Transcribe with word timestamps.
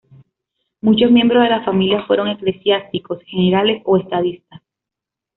Muchos 0.81 1.11
miembros 1.11 1.43
de 1.43 1.49
la 1.51 1.63
familia 1.63 2.03
fueron 2.07 2.27
eclesiásticos, 2.27 3.21
generales 3.21 3.83
o 3.85 3.97
estadistas. 3.97 4.63